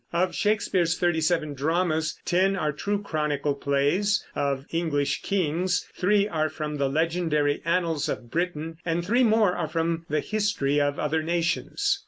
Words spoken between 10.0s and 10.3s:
the